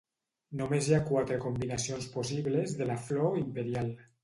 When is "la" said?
2.95-2.99